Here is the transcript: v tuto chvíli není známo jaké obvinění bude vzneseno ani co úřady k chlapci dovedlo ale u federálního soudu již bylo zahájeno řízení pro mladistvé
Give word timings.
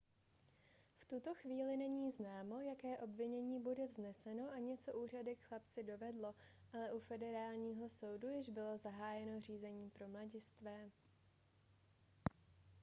v 0.97 1.05
tuto 1.05 1.33
chvíli 1.35 1.77
není 1.77 2.11
známo 2.11 2.59
jaké 2.61 2.97
obvinění 2.97 3.59
bude 3.59 3.85
vzneseno 3.87 4.51
ani 4.51 4.77
co 4.77 4.93
úřady 4.99 5.35
k 5.35 5.43
chlapci 5.43 5.83
dovedlo 5.83 6.35
ale 6.73 6.91
u 6.93 6.99
federálního 6.99 7.89
soudu 7.89 8.29
již 8.29 8.49
bylo 8.49 8.77
zahájeno 8.77 9.41
řízení 9.41 9.89
pro 9.89 10.07
mladistvé 10.07 10.89